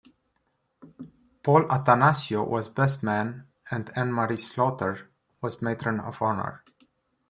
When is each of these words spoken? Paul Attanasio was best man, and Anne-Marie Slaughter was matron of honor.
Paul 1.43 1.67
Attanasio 1.69 2.43
was 2.47 2.69
best 2.69 3.03
man, 3.03 3.45
and 3.69 3.91
Anne-Marie 3.95 4.37
Slaughter 4.41 5.11
was 5.41 5.61
matron 5.61 5.99
of 5.99 6.19
honor. 6.23 6.63